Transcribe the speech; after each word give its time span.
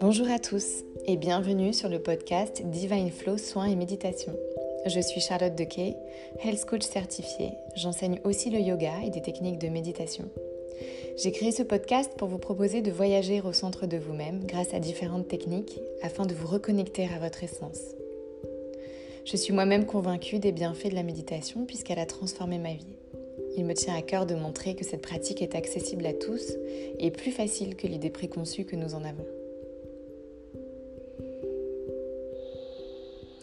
Bonjour 0.00 0.30
à 0.30 0.38
tous 0.38 0.84
et 1.06 1.16
bienvenue 1.16 1.74
sur 1.74 1.88
le 1.88 1.98
podcast 1.98 2.62
Divine 2.64 3.10
Flow 3.10 3.36
Soins 3.36 3.66
et 3.66 3.76
Méditation. 3.76 4.32
Je 4.86 5.00
suis 5.00 5.20
Charlotte 5.20 5.54
Dequet, 5.54 5.96
health 6.42 6.64
coach 6.64 6.82
certifiée. 6.82 7.50
J'enseigne 7.76 8.20
aussi 8.24 8.48
le 8.48 8.60
yoga 8.60 8.92
et 9.04 9.10
des 9.10 9.20
techniques 9.20 9.58
de 9.58 9.68
méditation. 9.68 10.30
J'ai 11.18 11.32
créé 11.32 11.52
ce 11.52 11.62
podcast 11.62 12.12
pour 12.16 12.28
vous 12.28 12.38
proposer 12.38 12.80
de 12.80 12.90
voyager 12.90 13.42
au 13.42 13.52
centre 13.52 13.86
de 13.86 13.98
vous-même 13.98 14.46
grâce 14.46 14.72
à 14.72 14.80
différentes 14.80 15.28
techniques 15.28 15.78
afin 16.02 16.24
de 16.24 16.34
vous 16.34 16.46
reconnecter 16.46 17.06
à 17.14 17.18
votre 17.18 17.44
essence. 17.44 17.80
Je 19.24 19.36
suis 19.36 19.52
moi-même 19.52 19.84
convaincue 19.84 20.38
des 20.38 20.52
bienfaits 20.52 20.88
de 20.88 20.94
la 20.94 21.02
méditation 21.02 21.66
puisqu'elle 21.66 21.98
a 21.98 22.06
transformé 22.06 22.58
ma 22.58 22.72
vie. 22.72 22.96
Il 23.56 23.64
me 23.64 23.74
tient 23.74 23.94
à 23.96 24.02
cœur 24.02 24.26
de 24.26 24.34
montrer 24.34 24.74
que 24.74 24.84
cette 24.84 25.02
pratique 25.02 25.42
est 25.42 25.54
accessible 25.54 26.06
à 26.06 26.12
tous 26.12 26.52
et 26.98 27.10
plus 27.10 27.32
facile 27.32 27.76
que 27.76 27.86
l'idée 27.86 28.10
préconçue 28.10 28.64
que 28.64 28.76
nous 28.76 28.94
en 28.94 29.04
avons. 29.04 29.26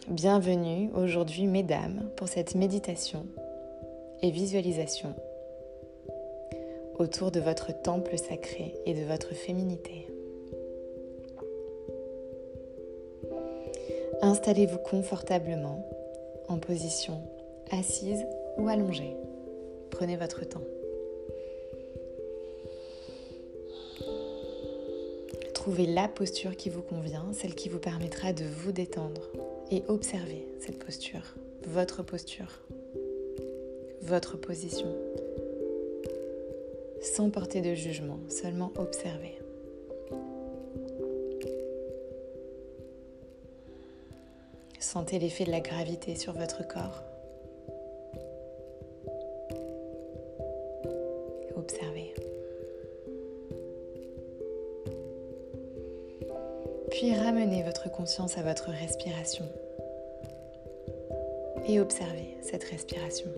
Bienvenue 0.08 0.90
aujourd'hui, 0.94 1.46
mesdames, 1.46 2.10
pour 2.16 2.26
cette 2.28 2.56
méditation 2.56 3.26
et 4.22 4.30
visualisation 4.30 5.14
autour 6.98 7.30
de 7.30 7.40
votre 7.40 7.72
temple 7.82 8.18
sacré 8.18 8.74
et 8.86 8.94
de 8.94 9.04
votre 9.04 9.34
féminité. 9.34 10.08
Installez-vous 14.22 14.78
confortablement 14.78 15.88
en 16.48 16.58
position 16.58 17.22
assise 17.70 18.26
ou 18.58 18.68
allongée. 18.68 19.19
Prenez 19.90 20.16
votre 20.16 20.44
temps. 20.44 20.64
Trouvez 25.54 25.86
la 25.86 26.08
posture 26.08 26.56
qui 26.56 26.70
vous 26.70 26.82
convient, 26.82 27.26
celle 27.32 27.54
qui 27.54 27.68
vous 27.68 27.78
permettra 27.78 28.32
de 28.32 28.44
vous 28.44 28.72
détendre 28.72 29.22
et 29.70 29.82
observez 29.88 30.46
cette 30.58 30.78
posture, 30.78 31.34
votre 31.66 32.02
posture, 32.02 32.60
votre 34.02 34.38
position, 34.38 34.88
sans 37.02 37.30
porter 37.30 37.60
de 37.60 37.74
jugement, 37.74 38.18
seulement 38.28 38.72
observer. 38.76 39.38
Sentez 44.78 45.18
l'effet 45.18 45.44
de 45.44 45.50
la 45.50 45.60
gravité 45.60 46.16
sur 46.16 46.32
votre 46.32 46.66
corps. 46.66 47.04
Puis 56.90 57.14
ramenez 57.14 57.62
votre 57.62 57.90
conscience 57.90 58.36
à 58.36 58.42
votre 58.42 58.70
respiration 58.70 59.46
et 61.66 61.80
observez 61.80 62.36
cette 62.42 62.64
respiration. 62.64 63.30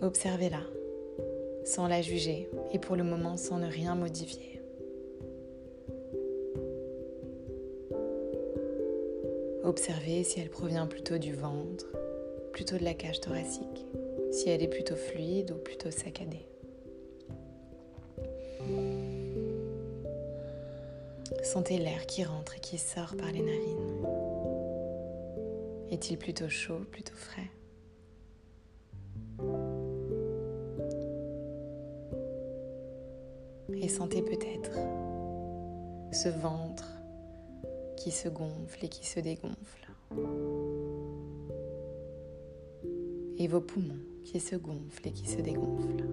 Observez-la 0.00 0.62
sans 1.66 1.88
la 1.88 2.00
juger 2.00 2.48
et 2.72 2.78
pour 2.78 2.96
le 2.96 3.04
moment 3.04 3.36
sans 3.36 3.58
ne 3.58 3.66
rien 3.66 3.94
modifier. 3.94 4.49
Observez 9.70 10.24
si 10.24 10.40
elle 10.40 10.50
provient 10.50 10.88
plutôt 10.88 11.16
du 11.16 11.32
ventre, 11.32 11.86
plutôt 12.52 12.76
de 12.76 12.82
la 12.82 12.92
cage 12.92 13.20
thoracique, 13.20 13.86
si 14.32 14.48
elle 14.48 14.64
est 14.64 14.68
plutôt 14.68 14.96
fluide 14.96 15.52
ou 15.52 15.58
plutôt 15.58 15.92
saccadée. 15.92 16.44
Sentez 21.44 21.78
l'air 21.78 22.04
qui 22.06 22.24
rentre 22.24 22.56
et 22.56 22.58
qui 22.58 22.78
sort 22.78 23.14
par 23.16 23.30
les 23.30 23.42
narines. 23.42 24.06
Est-il 25.92 26.18
plutôt 26.18 26.48
chaud, 26.48 26.80
plutôt 26.90 27.14
frais? 27.14 27.50
Et 33.80 33.88
sentez 33.88 34.20
peut-être 34.20 34.72
ce 36.12 36.28
ventre 36.28 36.99
qui 38.00 38.10
se 38.10 38.30
gonfle 38.30 38.82
et 38.82 38.88
qui 38.88 39.06
se 39.06 39.20
dégonfle. 39.20 39.90
Et 43.36 43.46
vos 43.46 43.60
poumons 43.60 44.00
qui 44.24 44.40
se 44.40 44.56
gonflent 44.56 45.06
et 45.06 45.12
qui 45.12 45.28
se 45.28 45.40
dégonflent. 45.42 46.06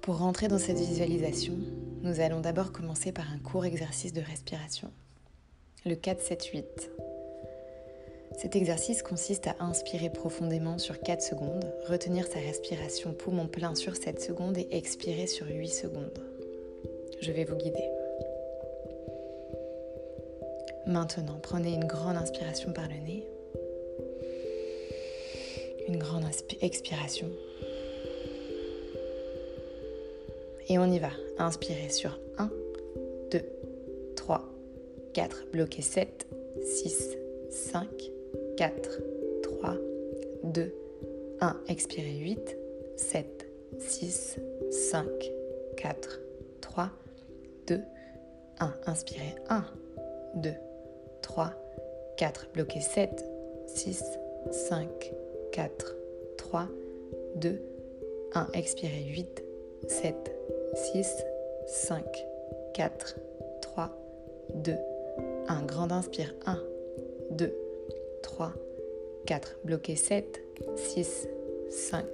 Pour 0.00 0.18
rentrer 0.18 0.46
dans 0.46 0.58
cette 0.58 0.78
visualisation, 0.78 1.58
nous 2.02 2.20
allons 2.20 2.40
d'abord 2.40 2.70
commencer 2.70 3.10
par 3.10 3.28
un 3.32 3.38
court 3.38 3.64
exercice 3.64 4.12
de 4.12 4.20
respiration. 4.20 4.92
Le 5.84 5.96
4-7-8 5.96 6.62
cet 8.36 8.54
exercice 8.54 9.02
consiste 9.02 9.46
à 9.46 9.56
inspirer 9.60 10.10
profondément 10.10 10.76
sur 10.76 11.00
4 11.00 11.22
secondes, 11.22 11.64
retenir 11.88 12.26
sa 12.26 12.38
respiration 12.38 13.14
poumon 13.14 13.46
plein 13.46 13.74
sur 13.74 13.96
7 13.96 14.20
secondes 14.20 14.58
et 14.58 14.68
expirer 14.72 15.26
sur 15.26 15.46
8 15.48 15.68
secondes. 15.68 16.18
Je 17.22 17.32
vais 17.32 17.44
vous 17.44 17.56
guider. 17.56 17.90
Maintenant, 20.86 21.38
prenez 21.42 21.72
une 21.72 21.86
grande 21.86 22.16
inspiration 22.16 22.72
par 22.72 22.84
le 22.88 22.94
nez, 22.94 23.26
une 25.88 25.96
grande 25.96 26.24
expiration. 26.60 27.30
Et 30.68 30.78
on 30.78 30.92
y 30.92 30.98
va. 30.98 31.10
Inspirez 31.38 31.88
sur 31.88 32.18
1, 32.38 32.50
2, 33.30 33.40
3, 34.14 34.44
4, 35.14 35.46
bloquez 35.52 35.82
7, 35.82 36.26
6, 36.62 37.16
5, 37.50 37.86
4, 38.56 38.70
3, 39.42 39.78
2, 40.44 40.72
1. 41.40 41.56
Expirez 41.68 42.22
8, 42.22 42.56
7, 42.96 43.26
6, 43.78 44.38
5, 44.92 45.08
4, 45.76 45.94
3, 46.60 46.90
2, 47.66 47.82
1. 48.60 48.74
Inspirez 48.86 49.34
1, 49.50 49.64
2, 50.42 50.54
3, 51.22 51.52
4. 52.16 52.46
Bloquez 52.54 52.80
7, 52.80 53.10
6, 53.66 54.02
5, 54.68 54.88
4, 55.52 55.70
3, 56.38 56.68
2, 57.36 57.60
1. 58.34 58.46
Expirez 58.54 59.18
8, 59.18 59.42
7, 59.88 60.14
6, 60.74 61.24
5, 61.66 62.02
4, 62.74 62.90
3, 63.60 63.90
2, 64.54 64.78
1. 65.48 65.66
Grande 65.66 65.92
inspire 65.92 66.34
1, 66.46 66.58
2, 67.32 67.65
3, 68.26 68.52
4. 69.24 69.56
Bloquez 69.64 69.94
7, 69.94 70.42
6, 70.74 71.28
5, 71.70 72.04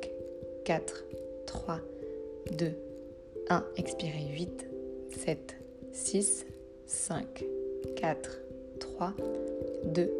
4, 0.64 1.04
3, 1.46 1.80
2, 2.50 2.74
1. 3.48 3.64
Expirez 3.78 4.28
8, 4.34 4.66
7, 5.10 5.56
6, 5.92 6.46
5, 6.86 7.44
4, 7.96 8.30
3, 8.78 9.14
2, 9.86 10.10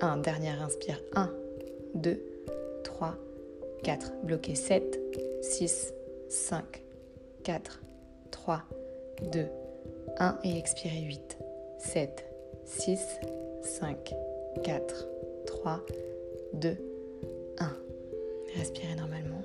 1. 0.00 0.16
Dernière 0.18 0.60
inspire 0.60 1.00
1, 1.14 1.30
2, 1.94 2.20
3, 2.82 3.14
4. 3.84 4.12
Bloquez 4.24 4.56
7, 4.56 4.98
6, 5.40 5.94
5, 6.28 6.82
4, 7.44 7.80
3, 8.32 8.64
2, 9.32 9.46
1. 10.18 10.38
Et 10.42 10.58
expirez 10.58 11.02
8, 11.02 11.38
7, 11.78 12.24
6, 12.64 12.98
5, 13.62 14.14
4, 14.64 15.08
3, 15.68 15.84
2, 16.54 16.76
1. 17.58 17.76
Respirez 18.56 18.94
normalement. 18.94 19.42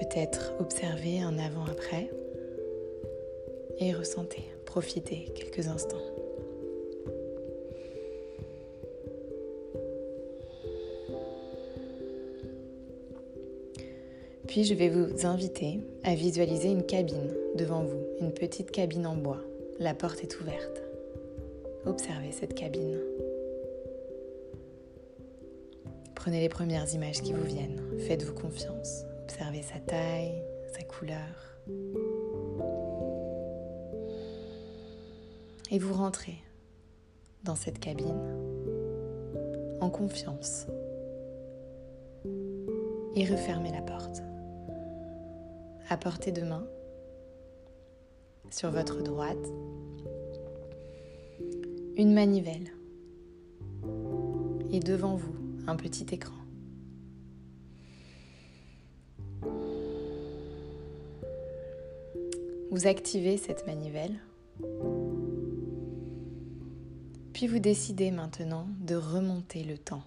Peut-être 0.00 0.54
observer 0.60 1.20
un 1.20 1.38
avant-après 1.38 2.08
et 3.80 3.92
ressentez, 3.92 4.44
profitez 4.64 5.26
quelques 5.34 5.68
instants. 5.68 5.98
Puis 14.46 14.64
je 14.64 14.72
vais 14.72 14.88
vous 14.88 15.26
inviter 15.26 15.80
à 16.02 16.14
visualiser 16.14 16.70
une 16.70 16.86
cabine 16.86 17.34
devant 17.56 17.82
vous, 17.82 18.06
une 18.22 18.32
petite 18.32 18.70
cabine 18.70 19.06
en 19.06 19.16
bois. 19.16 19.42
La 19.78 19.94
porte 19.94 20.22
est 20.22 20.40
ouverte. 20.40 20.82
Observez 21.86 22.32
cette 22.32 22.54
cabine. 22.54 22.98
Prenez 26.14 26.40
les 26.40 26.48
premières 26.48 26.92
images 26.94 27.22
qui 27.22 27.32
vous 27.32 27.44
viennent. 27.44 27.80
Faites-vous 28.06 28.34
confiance. 28.34 29.04
Observez 29.24 29.62
sa 29.62 29.80
taille, 29.80 30.42
sa 30.72 30.82
couleur. 30.84 31.56
Et 35.70 35.78
vous 35.78 35.94
rentrez 35.94 36.36
dans 37.44 37.56
cette 37.56 37.80
cabine 37.80 38.20
en 39.80 39.90
confiance. 39.90 40.66
Et 43.16 43.24
refermez 43.24 43.72
la 43.72 43.82
porte. 43.82 44.22
À 45.88 45.96
portée 45.96 46.32
de 46.32 46.42
main, 46.42 46.66
sur 48.52 48.70
votre 48.70 49.02
droite, 49.02 49.44
une 51.96 52.12
manivelle. 52.12 52.70
Et 54.70 54.80
devant 54.80 55.16
vous, 55.16 55.34
un 55.66 55.76
petit 55.76 56.06
écran. 56.12 56.34
Vous 62.70 62.86
activez 62.86 63.36
cette 63.36 63.66
manivelle. 63.66 64.18
Puis 67.32 67.46
vous 67.46 67.58
décidez 67.58 68.10
maintenant 68.10 68.66
de 68.80 68.94
remonter 68.94 69.62
le 69.64 69.78
temps. 69.78 70.04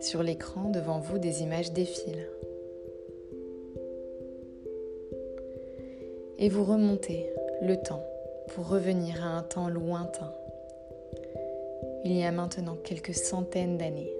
Sur 0.00 0.22
l'écran 0.22 0.70
devant 0.70 1.00
vous, 1.00 1.18
des 1.18 1.42
images 1.42 1.72
défilent. 1.72 2.28
Et 6.44 6.50
vous 6.50 6.62
remontez 6.62 7.32
le 7.62 7.76
temps 7.76 8.04
pour 8.48 8.68
revenir 8.68 9.24
à 9.24 9.28
un 9.28 9.42
temps 9.42 9.70
lointain 9.70 10.30
il 12.04 12.12
y 12.12 12.22
a 12.22 12.30
maintenant 12.32 12.76
quelques 12.84 13.14
centaines 13.14 13.78
d'années, 13.78 14.12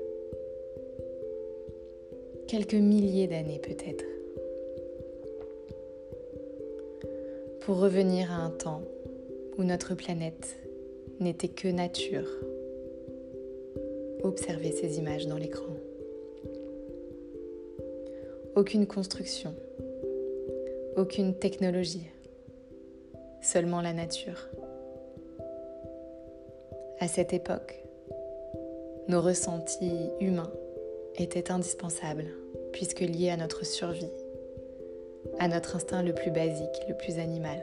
quelques 2.48 2.72
milliers 2.72 3.26
d'années 3.26 3.58
peut-être, 3.58 4.06
pour 7.60 7.78
revenir 7.78 8.32
à 8.32 8.36
un 8.36 8.48
temps 8.48 8.80
où 9.58 9.62
notre 9.62 9.94
planète 9.94 10.56
n'était 11.20 11.48
que 11.48 11.68
nature. 11.68 12.30
Observez 14.22 14.72
ces 14.72 14.96
images 14.96 15.26
dans 15.26 15.36
l'écran. 15.36 15.74
Aucune 18.56 18.86
construction, 18.86 19.54
aucune 20.96 21.34
technologie, 21.34 22.06
seulement 23.44 23.80
la 23.80 23.92
nature. 23.92 24.48
À 27.00 27.08
cette 27.08 27.32
époque, 27.32 27.84
nos 29.08 29.20
ressentis 29.20 30.10
humains 30.20 30.52
étaient 31.16 31.52
indispensables 31.52 32.26
puisque 32.72 33.00
liés 33.00 33.30
à 33.30 33.36
notre 33.36 33.64
survie, 33.66 34.12
à 35.38 35.48
notre 35.48 35.76
instinct 35.76 36.02
le 36.02 36.14
plus 36.14 36.30
basique, 36.30 36.82
le 36.88 36.96
plus 36.96 37.18
animal. 37.18 37.62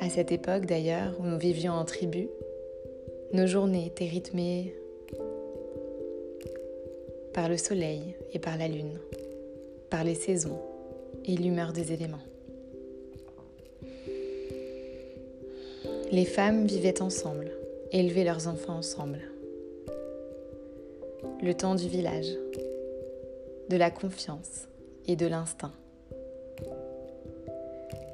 À 0.00 0.08
cette 0.08 0.32
époque 0.32 0.66
d'ailleurs 0.66 1.14
où 1.18 1.24
nous 1.24 1.38
vivions 1.38 1.72
en 1.72 1.84
tribu, 1.84 2.28
nos 3.32 3.46
journées 3.46 3.86
étaient 3.86 4.04
rythmées 4.04 4.74
par 7.32 7.48
le 7.48 7.56
soleil 7.56 8.14
et 8.32 8.38
par 8.38 8.56
la 8.56 8.68
lune, 8.68 8.98
par 9.90 10.04
les 10.04 10.14
saisons 10.14 10.60
et 11.24 11.36
l'humeur 11.36 11.72
des 11.72 11.92
éléments. 11.92 12.18
Les 16.14 16.24
femmes 16.24 16.64
vivaient 16.64 17.02
ensemble, 17.02 17.50
élevaient 17.90 18.22
leurs 18.22 18.46
enfants 18.46 18.76
ensemble. 18.76 19.18
Le 21.42 21.52
temps 21.54 21.74
du 21.74 21.88
village, 21.88 22.28
de 23.68 23.76
la 23.76 23.90
confiance 23.90 24.68
et 25.08 25.16
de 25.16 25.26
l'instinct. 25.26 25.72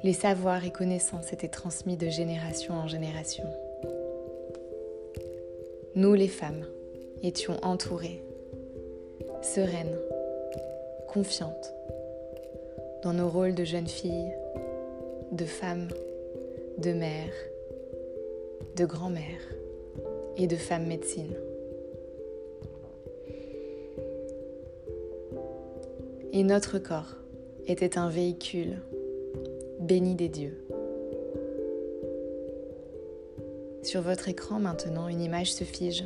Les 0.03 0.13
savoirs 0.13 0.65
et 0.65 0.71
connaissances 0.71 1.31
étaient 1.31 1.47
transmis 1.47 1.95
de 1.95 2.09
génération 2.09 2.73
en 2.73 2.87
génération. 2.87 3.45
Nous, 5.93 6.15
les 6.15 6.27
femmes, 6.27 6.65
étions 7.21 7.59
entourées, 7.61 8.23
sereines, 9.43 9.99
confiantes, 11.07 11.71
dans 13.03 13.13
nos 13.13 13.29
rôles 13.29 13.53
de 13.53 13.63
jeunes 13.63 13.87
filles, 13.87 14.33
de 15.31 15.45
femmes, 15.45 15.89
de 16.79 16.93
mères, 16.93 17.50
de 18.75 18.85
grand-mère 18.85 19.41
et 20.37 20.47
de 20.47 20.55
femme 20.55 20.87
médecine. 20.87 21.35
Et 26.33 26.43
notre 26.43 26.79
corps 26.79 27.15
était 27.67 27.97
un 27.97 28.09
véhicule 28.09 28.81
béni 29.79 30.15
des 30.15 30.29
dieux. 30.29 30.65
Sur 33.83 34.01
votre 34.01 34.29
écran 34.29 34.59
maintenant, 34.59 35.07
une 35.07 35.21
image 35.21 35.51
se 35.53 35.63
fige, 35.63 36.05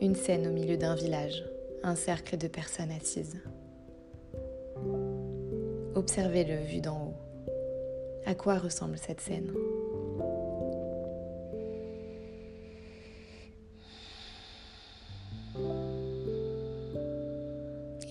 une 0.00 0.14
scène 0.14 0.46
au 0.46 0.52
milieu 0.52 0.76
d'un 0.76 0.94
village, 0.94 1.44
un 1.82 1.96
cercle 1.96 2.38
de 2.38 2.48
personnes 2.48 2.90
assises. 2.90 3.36
Observez-le 5.94 6.56
vu 6.56 6.80
d'en 6.80 7.08
haut. 7.08 7.14
À 8.24 8.34
quoi 8.34 8.58
ressemble 8.58 8.96
cette 8.98 9.20
scène? 9.20 9.52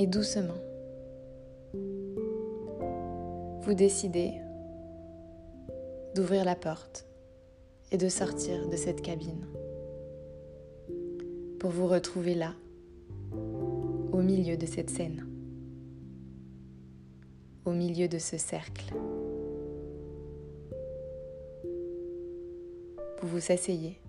Doucement, 0.07 0.53
vous 3.61 3.73
décidez 3.73 4.31
d'ouvrir 6.15 6.45
la 6.45 6.55
porte 6.55 7.05
et 7.91 7.97
de 7.97 8.07
sortir 8.07 8.69
de 8.69 8.77
cette 8.77 9.01
cabine 9.01 9.45
pour 11.59 11.71
vous 11.71 11.87
retrouver 11.87 12.35
là, 12.35 12.53
au 14.13 14.21
milieu 14.21 14.55
de 14.55 14.65
cette 14.65 14.89
scène, 14.89 15.27
au 17.65 17.71
milieu 17.71 18.07
de 18.07 18.17
ce 18.17 18.37
cercle. 18.37 18.93
Vous 23.21 23.27
vous 23.27 23.51
asseyez 23.51 23.99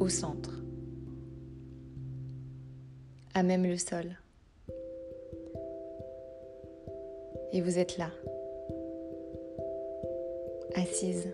au 0.00 0.08
centre, 0.08 0.62
à 3.34 3.42
même 3.42 3.64
le 3.64 3.76
sol. 3.76 4.16
Et 7.54 7.60
vous 7.60 7.78
êtes 7.78 7.98
là, 7.98 8.10
assise 10.74 11.28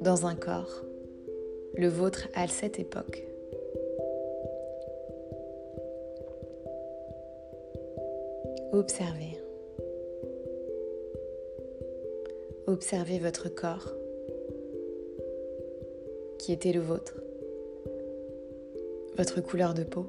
dans 0.00 0.26
un 0.26 0.34
corps, 0.34 0.82
le 1.76 1.86
vôtre 1.86 2.26
à 2.34 2.48
cette 2.48 2.80
époque. 2.80 3.24
Observez. 8.72 9.38
Observez 12.66 13.20
votre 13.20 13.48
corps 13.48 13.92
qui 16.38 16.52
était 16.52 16.72
le 16.72 16.80
vôtre, 16.80 17.22
votre 19.16 19.40
couleur 19.40 19.72
de 19.72 19.84
peau, 19.84 20.06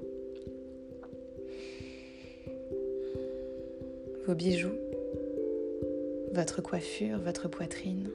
vos 4.25 4.33
bijoux, 4.33 4.82
votre 6.33 6.63
coiffure, 6.63 7.19
votre 7.19 7.47
poitrine, 7.47 8.09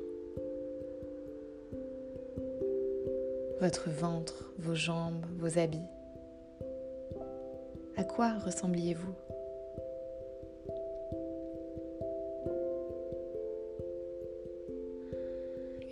votre 3.60 3.90
ventre, 3.90 4.52
vos 4.58 4.74
jambes, 4.74 5.24
vos 5.38 5.58
habits. 5.58 5.78
À 7.96 8.02
quoi 8.02 8.36
ressembliez-vous? 8.44 9.14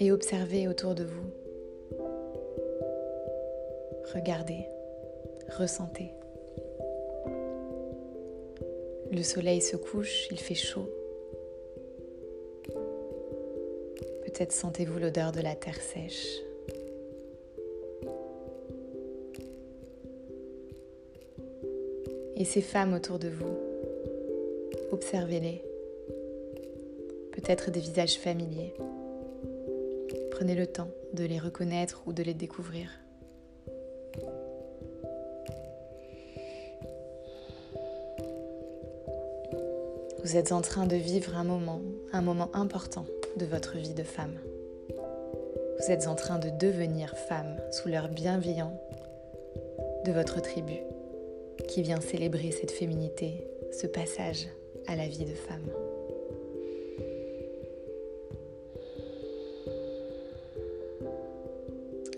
Et 0.00 0.10
observez 0.10 0.66
autour 0.66 0.96
de 0.96 1.04
vous. 1.04 1.30
Regardez, 4.14 4.66
ressentez. 5.56 6.12
Le 9.12 9.22
soleil 9.22 9.60
se 9.60 9.76
couche, 9.76 10.26
il 10.32 10.40
fait 10.40 10.54
chaud. 10.54 10.90
Peut-être 14.36 14.52
sentez-vous 14.52 14.98
l'odeur 14.98 15.32
de 15.32 15.40
la 15.40 15.54
terre 15.54 15.80
sèche. 15.80 16.42
Et 22.36 22.44
ces 22.44 22.60
femmes 22.60 22.92
autour 22.92 23.18
de 23.18 23.28
vous, 23.28 23.56
observez-les. 24.92 25.62
Peut-être 27.32 27.70
des 27.70 27.80
visages 27.80 28.18
familiers. 28.18 28.74
Prenez 30.32 30.54
le 30.54 30.66
temps 30.66 30.90
de 31.14 31.24
les 31.24 31.38
reconnaître 31.38 32.02
ou 32.04 32.12
de 32.12 32.22
les 32.22 32.34
découvrir. 32.34 32.90
Vous 40.22 40.36
êtes 40.36 40.52
en 40.52 40.60
train 40.60 40.86
de 40.86 40.96
vivre 40.96 41.34
un 41.38 41.44
moment, 41.44 41.80
un 42.12 42.20
moment 42.20 42.50
important 42.52 43.06
de 43.36 43.46
votre 43.46 43.76
vie 43.76 43.94
de 43.94 44.02
femme. 44.02 44.38
Vous 45.78 45.90
êtes 45.90 46.06
en 46.08 46.14
train 46.14 46.38
de 46.38 46.48
devenir 46.50 47.16
femme 47.16 47.56
sous 47.70 47.88
l'air 47.88 48.08
bienveillant 48.08 48.80
de 50.04 50.12
votre 50.12 50.40
tribu 50.40 50.78
qui 51.68 51.82
vient 51.82 52.00
célébrer 52.00 52.50
cette 52.50 52.70
féminité, 52.70 53.46
ce 53.72 53.86
passage 53.86 54.48
à 54.86 54.96
la 54.96 55.06
vie 55.06 55.24
de 55.24 55.34
femme. 55.34 55.66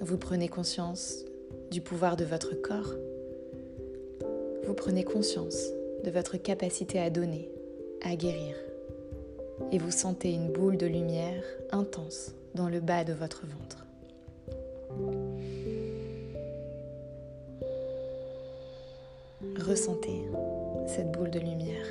Vous 0.00 0.18
prenez 0.18 0.48
conscience 0.48 1.25
du 1.70 1.80
pouvoir 1.80 2.16
de 2.16 2.25
votre 2.25 2.54
corps. 2.54 2.94
Vous 4.64 4.75
prenez 4.75 5.02
conscience 5.04 5.70
de 6.04 6.10
votre 6.10 6.37
capacité 6.37 7.00
à 7.00 7.10
donner, 7.10 7.50
à 8.02 8.14
guérir. 8.14 8.54
Et 9.72 9.78
vous 9.78 9.90
sentez 9.90 10.32
une 10.32 10.52
boule 10.52 10.76
de 10.76 10.86
lumière 10.86 11.42
intense 11.70 12.32
dans 12.54 12.68
le 12.68 12.80
bas 12.80 13.04
de 13.04 13.12
votre 13.12 13.44
ventre. 13.46 13.86
Ressentez 19.58 20.22
cette 20.86 21.12
boule 21.12 21.30
de 21.30 21.40
lumière. 21.40 21.86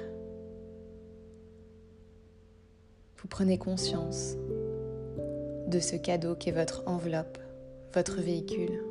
Vous 3.17 3.27
prenez 3.27 3.57
conscience 3.57 4.35
de 5.67 5.79
ce 5.79 5.95
cadeau 5.95 6.35
qu'est 6.35 6.51
votre 6.51 6.83
enveloppe 6.87 7.37
votre 7.93 8.21
véhicule, 8.21 8.83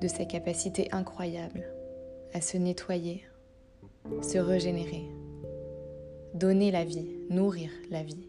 de 0.00 0.08
ses 0.08 0.26
capacités 0.26 0.88
incroyables 0.92 1.64
à 2.32 2.40
se 2.40 2.56
nettoyer, 2.56 3.24
se 4.22 4.38
régénérer, 4.38 5.04
donner 6.34 6.70
la 6.70 6.84
vie, 6.84 7.08
nourrir 7.30 7.70
la 7.90 8.02
vie, 8.02 8.26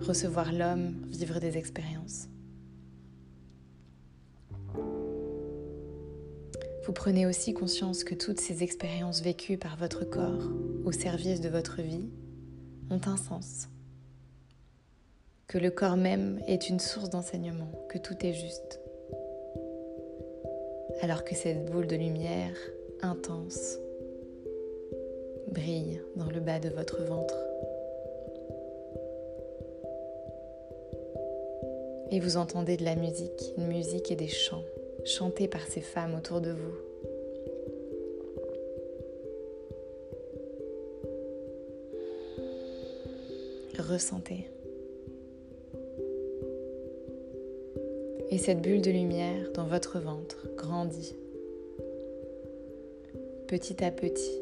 recevoir 0.00 0.52
l'homme, 0.52 1.06
vivre 1.08 1.38
des 1.40 1.56
expériences. 1.56 2.28
Vous 6.84 6.92
prenez 6.92 7.26
aussi 7.26 7.52
conscience 7.52 8.04
que 8.04 8.14
toutes 8.14 8.40
ces 8.40 8.62
expériences 8.62 9.20
vécues 9.22 9.58
par 9.58 9.76
votre 9.76 10.04
corps 10.04 10.50
au 10.84 10.92
service 10.92 11.40
de 11.40 11.48
votre 11.48 11.82
vie 11.82 12.08
ont 12.90 13.00
un 13.06 13.16
sens 13.16 13.68
que 15.48 15.58
le 15.58 15.70
corps 15.70 15.96
même 15.96 16.40
est 16.48 16.68
une 16.68 16.80
source 16.80 17.08
d'enseignement, 17.08 17.70
que 17.88 17.98
tout 17.98 18.16
est 18.20 18.32
juste. 18.32 18.80
Alors 21.02 21.24
que 21.24 21.34
cette 21.34 21.70
boule 21.70 21.86
de 21.86 21.96
lumière 21.96 22.56
intense 23.02 23.78
brille 25.48 26.00
dans 26.16 26.30
le 26.30 26.40
bas 26.40 26.58
de 26.58 26.68
votre 26.68 27.02
ventre. 27.02 27.34
Et 32.10 32.20
vous 32.20 32.36
entendez 32.36 32.76
de 32.76 32.84
la 32.84 32.94
musique, 32.94 33.52
une 33.56 33.66
musique 33.66 34.10
et 34.10 34.16
des 34.16 34.28
chants, 34.28 34.64
chantés 35.04 35.48
par 35.48 35.66
ces 35.66 35.80
femmes 35.80 36.14
autour 36.14 36.40
de 36.40 36.50
vous. 36.50 36.74
Ressentez. 43.78 44.48
Et 48.30 48.38
cette 48.38 48.60
bulle 48.60 48.82
de 48.82 48.90
lumière 48.90 49.50
dans 49.54 49.66
votre 49.66 49.98
ventre 49.98 50.48
grandit 50.56 51.14
petit 53.46 53.84
à 53.84 53.90
petit. 53.90 54.40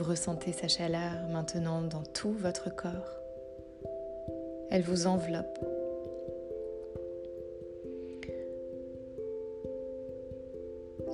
Vous 0.00 0.08
ressentez 0.08 0.52
sa 0.52 0.66
chaleur 0.66 1.28
maintenant 1.30 1.82
dans 1.82 2.02
tout 2.02 2.32
votre 2.32 2.74
corps. 2.74 3.20
Elle 4.70 4.80
vous 4.80 5.06
enveloppe. 5.06 5.58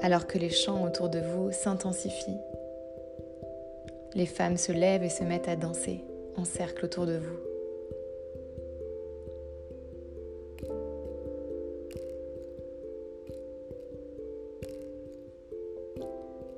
Alors 0.03 0.29
que 0.29 0.39
les 0.39 0.51
chants 0.51 0.85
autour 0.85 1.09
de 1.09 1.19
vous 1.19 1.51
s'intensifient, 1.51 2.39
les 4.15 4.27
femmes 4.27 4.57
se 4.57 4.71
lèvent 4.71 5.03
et 5.03 5.09
se 5.09 5.25
mettent 5.25 5.49
à 5.49 5.57
danser 5.57 6.05
en 6.37 6.45
cercle 6.45 6.85
autour 6.85 7.07
de 7.07 7.17
vous. 7.17 7.47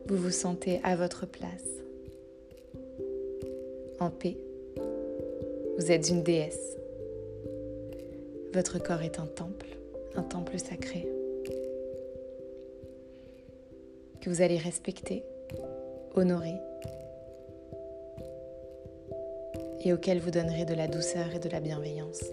vous 0.09 0.17
vous 0.17 0.31
sentez 0.31 0.81
à 0.85 0.97
votre 0.97 1.27
place, 1.27 1.69
en 4.01 4.11
paix. 4.11 4.37
Vous 5.79 5.93
êtes 5.93 6.09
une 6.09 6.23
déesse. 6.23 6.77
Votre 8.53 8.79
corps 8.79 9.03
est 9.03 9.19
un 9.19 9.27
temple, 9.27 9.67
un 10.17 10.23
temple 10.23 10.59
sacré, 10.59 11.07
que 14.21 14.31
vous 14.31 14.43
allez 14.43 14.59
respecter, 14.59 15.23
honorer, 16.15 16.57
et 19.85 19.93
auquel 19.93 20.19
vous 20.19 20.31
donnerez 20.31 20.65
de 20.65 20.75
la 20.75 20.89
douceur 20.89 21.35
et 21.35 21.39
de 21.39 21.49
la 21.49 21.61
bienveillance. 21.61 22.25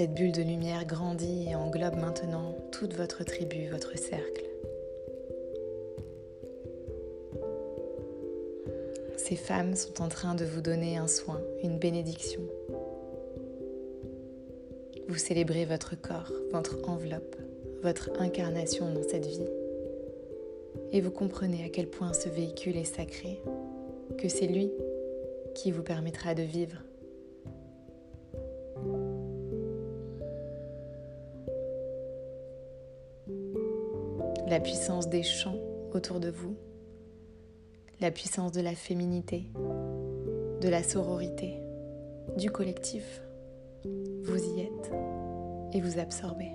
Cette 0.00 0.14
bulle 0.14 0.32
de 0.32 0.40
lumière 0.40 0.86
grandit 0.86 1.50
et 1.50 1.54
englobe 1.54 1.96
maintenant 1.96 2.56
toute 2.72 2.94
votre 2.94 3.22
tribu, 3.22 3.68
votre 3.68 3.98
cercle. 3.98 4.46
Ces 9.18 9.36
femmes 9.36 9.76
sont 9.76 10.00
en 10.00 10.08
train 10.08 10.34
de 10.34 10.46
vous 10.46 10.62
donner 10.62 10.96
un 10.96 11.06
soin, 11.06 11.38
une 11.62 11.78
bénédiction. 11.78 12.40
Vous 15.06 15.18
célébrez 15.18 15.66
votre 15.66 16.00
corps, 16.00 16.32
votre 16.50 16.78
enveloppe, 16.88 17.36
votre 17.82 18.08
incarnation 18.20 18.90
dans 18.94 19.06
cette 19.06 19.26
vie. 19.26 19.50
Et 20.92 21.02
vous 21.02 21.10
comprenez 21.10 21.62
à 21.62 21.68
quel 21.68 21.88
point 21.88 22.14
ce 22.14 22.30
véhicule 22.30 22.78
est 22.78 22.84
sacré, 22.84 23.38
que 24.16 24.30
c'est 24.30 24.46
lui 24.46 24.70
qui 25.54 25.70
vous 25.70 25.82
permettra 25.82 26.34
de 26.34 26.42
vivre 26.42 26.78
la 34.50 34.58
puissance 34.58 35.08
des 35.08 35.22
chants 35.22 35.60
autour 35.94 36.18
de 36.18 36.28
vous, 36.28 36.56
la 38.00 38.10
puissance 38.10 38.50
de 38.50 38.60
la 38.60 38.74
féminité, 38.74 39.44
de 40.60 40.68
la 40.68 40.82
sororité, 40.82 41.60
du 42.36 42.50
collectif. 42.50 43.22
Vous 43.84 44.56
y 44.56 44.62
êtes 44.62 44.92
et 45.72 45.80
vous 45.80 46.00
absorbez. 46.00 46.50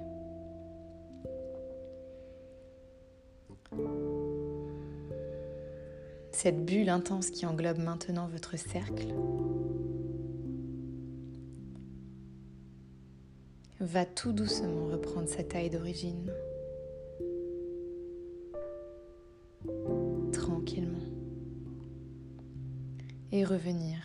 Cette 6.32 6.66
bulle 6.66 6.90
intense 6.90 7.30
qui 7.30 7.46
englobe 7.46 7.80
maintenant 7.80 8.28
votre 8.28 8.58
cercle 8.58 9.08
va 13.80 14.06
tout 14.06 14.34
doucement 14.34 14.88
reprendre 14.92 15.30
sa 15.30 15.44
taille 15.44 15.70
d'origine. 15.70 16.30
Revenir 23.46 23.98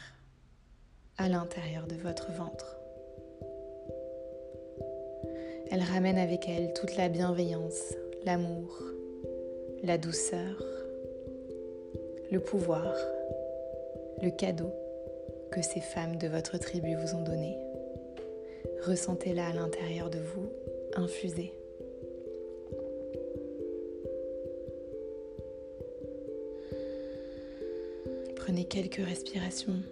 à 1.17 1.29
l'intérieur 1.29 1.87
de 1.87 1.97
votre 1.97 2.31
ventre. 2.33 2.79
Elle 5.71 5.83
ramène 5.83 6.19
avec 6.19 6.49
elle 6.49 6.73
toute 6.75 6.97
la 6.97 7.09
bienveillance, 7.09 7.95
l'amour, 8.25 8.79
la 9.83 9.99
douceur, 9.99 10.63
le 12.31 12.41
pouvoir, 12.41 12.95
le 14.23 14.31
cadeau 14.31 14.73
que 15.51 15.63
ces 15.63 15.81
femmes 15.81 16.17
de 16.17 16.29
votre 16.29 16.59
tribu 16.59 16.95
vous 16.95 17.15
ont 17.15 17.25
donné. 17.25 17.57
Ressentez-la 18.87 19.49
à 19.49 19.53
l'intérieur 19.53 20.11
de 20.11 20.19
vous, 20.19 20.51
infusée. 20.97 21.55
Quelques 28.71 29.05
respirations 29.05 29.83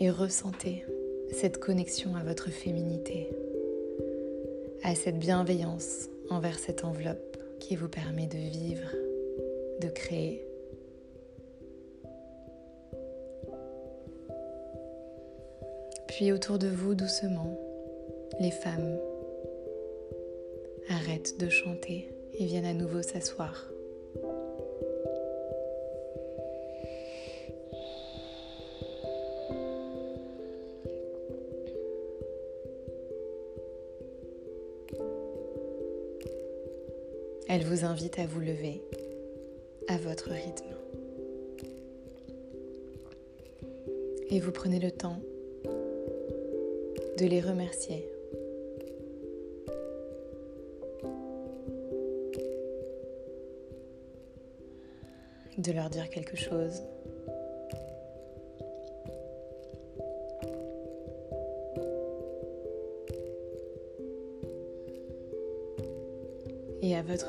et 0.00 0.10
ressentez 0.10 0.82
cette 1.30 1.58
connexion 1.58 2.16
à 2.16 2.24
votre 2.24 2.48
féminité, 2.48 3.28
à 4.82 4.94
cette 4.94 5.18
bienveillance 5.18 6.08
envers 6.30 6.58
cette 6.58 6.84
enveloppe 6.84 7.36
qui 7.60 7.76
vous 7.76 7.88
permet 7.88 8.26
de 8.26 8.38
vivre, 8.38 8.88
de 9.82 9.88
créer. 9.88 10.42
Puis 16.08 16.32
autour 16.32 16.58
de 16.58 16.68
vous, 16.68 16.94
doucement, 16.94 17.60
les 18.40 18.50
femmes 18.50 18.98
arrêtent 20.88 21.38
de 21.38 21.50
chanter 21.50 22.08
et 22.38 22.46
viennent 22.46 22.64
à 22.64 22.74
nouveau 22.74 23.02
s'asseoir. 23.02 23.71
Elle 37.54 37.64
vous 37.64 37.84
invite 37.84 38.18
à 38.18 38.24
vous 38.24 38.40
lever 38.40 38.80
à 39.86 39.98
votre 39.98 40.30
rythme. 40.30 40.74
Et 44.30 44.40
vous 44.40 44.52
prenez 44.52 44.80
le 44.80 44.90
temps 44.90 45.20
de 47.18 47.26
les 47.26 47.42
remercier. 47.42 48.08
De 55.58 55.72
leur 55.72 55.90
dire 55.90 56.08
quelque 56.08 56.38
chose. 56.38 56.80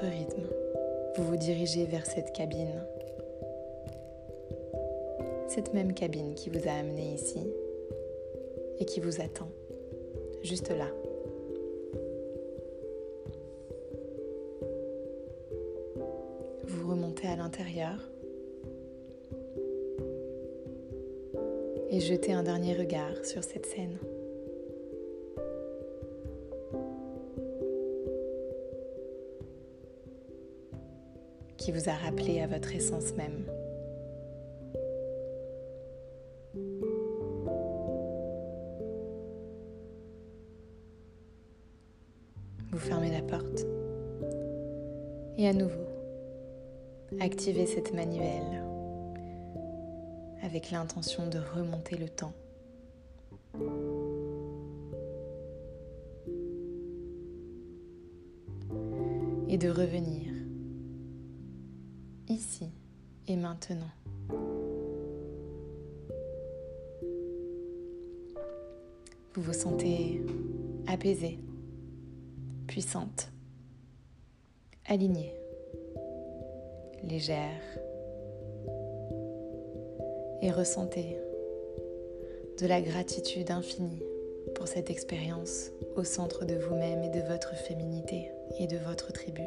Rythme, 0.02 0.44
vous 1.16 1.24
vous 1.24 1.38
dirigez 1.38 1.86
vers 1.86 2.06
cette 2.06 2.34
cabine. 2.34 2.84
Cette 5.48 5.74
même 5.74 5.94
cabine 5.94 6.34
qui 6.34 6.50
vous 6.50 6.68
a 6.68 6.72
amené 6.72 7.14
ici 7.14 7.40
et 8.80 8.86
qui 8.86 9.00
vous 9.00 9.22
attend 9.22 9.50
juste 10.42 10.70
là. 10.70 10.88
Vous 16.66 16.90
remontez 16.90 17.28
à 17.28 17.36
l'intérieur 17.36 18.10
et 21.90 22.00
jetez 22.00 22.34
un 22.34 22.44
dernier 22.44 22.74
regard 22.74 23.24
sur 23.24 23.44
cette 23.44 23.66
scène. 23.66 23.98
Qui 31.64 31.72
vous 31.72 31.88
a 31.88 31.94
rappelé 31.94 32.42
à 32.42 32.48
votre 32.48 32.76
essence 32.76 33.14
même. 33.14 33.46
Vous 42.70 42.80
fermez 42.80 43.12
la 43.12 43.22
porte 43.22 43.66
et 45.38 45.48
à 45.48 45.54
nouveau, 45.54 45.88
activez 47.22 47.66
cette 47.66 47.94
manuelle 47.94 48.62
avec 50.44 50.70
l'intention 50.70 51.28
de 51.28 51.40
remonter 51.56 51.96
le 51.96 52.10
temps. 52.10 52.34
Puissante, 72.68 73.32
alignée, 74.86 75.34
légère. 77.04 77.62
Et 80.42 80.52
ressentez 80.52 81.18
de 82.60 82.68
la 82.68 82.82
gratitude 82.82 83.50
infinie 83.52 84.04
pour 84.56 84.68
cette 84.68 84.90
expérience 84.90 85.70
au 85.96 86.04
centre 86.04 86.46
de 86.46 86.56
vous-même 86.56 87.04
et 87.04 87.10
de 87.10 87.26
votre 87.28 87.56
féminité 87.56 88.30
et 88.60 88.68
de 88.68 88.78
votre 88.78 89.14
tribu. 89.14 89.44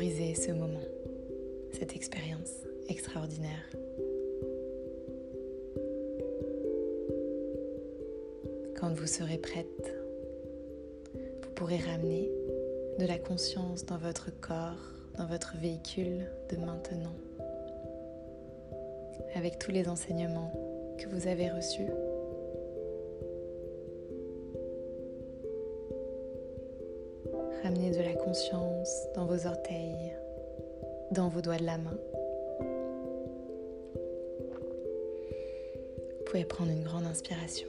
Ce 0.00 0.52
moment, 0.52 0.78
cette 1.72 1.96
expérience 1.96 2.52
extraordinaire. 2.88 3.68
Quand 8.76 8.94
vous 8.94 9.08
serez 9.08 9.38
prête, 9.38 9.92
vous 11.42 11.50
pourrez 11.56 11.78
ramener 11.78 12.30
de 13.00 13.06
la 13.06 13.18
conscience 13.18 13.84
dans 13.86 13.98
votre 13.98 14.30
corps, 14.40 14.94
dans 15.18 15.26
votre 15.26 15.56
véhicule 15.56 16.30
de 16.52 16.56
maintenant, 16.58 17.16
avec 19.34 19.58
tous 19.58 19.72
les 19.72 19.88
enseignements 19.88 20.52
que 20.96 21.08
vous 21.08 21.26
avez 21.26 21.50
reçus 21.50 21.90
dans 29.14 29.24
vos 29.24 29.46
orteils, 29.46 30.12
dans 31.12 31.28
vos 31.28 31.40
doigts 31.40 31.56
de 31.56 31.64
la 31.64 31.78
main. 31.78 31.96
Vous 36.18 36.24
pouvez 36.26 36.44
prendre 36.44 36.70
une 36.70 36.82
grande 36.82 37.06
inspiration 37.06 37.68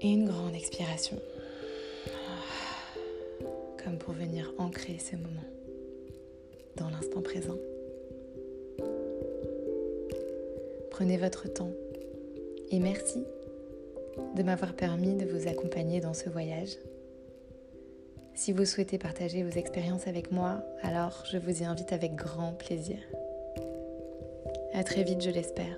et 0.00 0.08
une 0.08 0.26
grande 0.26 0.54
expiration, 0.54 1.18
comme 3.84 3.98
pour 3.98 4.14
venir 4.14 4.54
ancrer 4.56 4.96
ce 4.98 5.16
moment 5.16 5.44
dans 6.76 6.88
l'instant 6.88 7.20
présent. 7.20 7.58
Prenez 10.90 11.18
votre 11.18 11.52
temps 11.52 11.72
et 12.70 12.78
merci 12.78 13.24
de 14.34 14.42
m'avoir 14.42 14.72
permis 14.72 15.16
de 15.16 15.26
vous 15.26 15.48
accompagner 15.48 16.00
dans 16.00 16.14
ce 16.14 16.30
voyage. 16.30 16.78
Si 18.42 18.50
vous 18.50 18.64
souhaitez 18.64 18.98
partager 18.98 19.44
vos 19.44 19.56
expériences 19.56 20.08
avec 20.08 20.32
moi, 20.32 20.64
alors 20.82 21.22
je 21.30 21.38
vous 21.38 21.62
y 21.62 21.64
invite 21.64 21.92
avec 21.92 22.16
grand 22.16 22.54
plaisir. 22.54 22.96
À 24.74 24.82
très 24.82 25.04
vite, 25.04 25.22
je 25.22 25.30
l'espère. 25.30 25.76